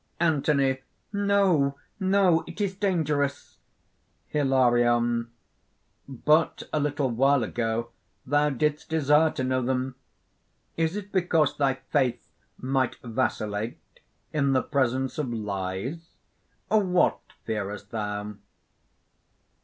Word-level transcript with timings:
ANTHONY. 0.19 0.79
"No, 1.13 1.77
no! 1.99 2.43
it 2.47 2.59
is 2.59 2.73
dangerous!" 2.75 3.59
HILARION. 4.29 5.29
"But 6.07 6.63
a 6.73 6.79
little 6.79 7.11
while 7.11 7.43
ago 7.43 7.91
thou 8.25 8.49
didst 8.49 8.89
desire 8.89 9.29
to 9.29 9.43
know 9.43 9.61
them! 9.61 9.93
Is 10.75 10.95
it 10.95 11.11
because 11.11 11.55
thy 11.55 11.75
faith 11.91 12.27
might 12.57 12.95
vacillate 13.03 13.77
in 14.33 14.53
the 14.53 14.63
presence 14.63 15.19
of 15.19 15.31
lies? 15.31 16.15
What 16.69 17.19
fearest 17.45 17.91
thou?" 17.91 18.37